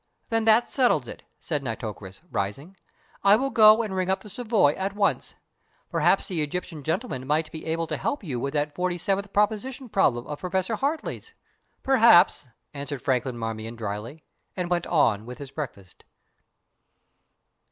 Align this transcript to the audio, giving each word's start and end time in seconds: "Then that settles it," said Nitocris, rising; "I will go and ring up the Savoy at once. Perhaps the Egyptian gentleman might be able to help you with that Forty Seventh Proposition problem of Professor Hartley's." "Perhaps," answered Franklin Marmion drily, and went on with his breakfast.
"Then 0.29 0.45
that 0.45 0.71
settles 0.71 1.07
it," 1.07 1.21
said 1.37 1.61
Nitocris, 1.61 2.21
rising; 2.31 2.75
"I 3.23 3.35
will 3.35 3.51
go 3.51 3.83
and 3.83 3.93
ring 3.95 4.09
up 4.09 4.21
the 4.21 4.31
Savoy 4.31 4.73
at 4.73 4.95
once. 4.95 5.35
Perhaps 5.91 6.27
the 6.27 6.41
Egyptian 6.41 6.81
gentleman 6.81 7.27
might 7.27 7.51
be 7.51 7.67
able 7.67 7.85
to 7.85 7.97
help 7.97 8.23
you 8.23 8.39
with 8.39 8.53
that 8.55 8.73
Forty 8.73 8.97
Seventh 8.97 9.31
Proposition 9.31 9.89
problem 9.89 10.25
of 10.25 10.39
Professor 10.39 10.75
Hartley's." 10.75 11.35
"Perhaps," 11.83 12.47
answered 12.73 13.03
Franklin 13.03 13.37
Marmion 13.37 13.75
drily, 13.75 14.23
and 14.57 14.71
went 14.71 14.87
on 14.87 15.23
with 15.27 15.37
his 15.37 15.51
breakfast. 15.51 16.03